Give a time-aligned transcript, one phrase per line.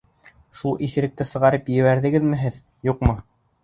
[0.61, 2.61] Шул иҫеректе сығарып ебәрәһегеҙме һеҙ,
[2.95, 3.19] юҡмы?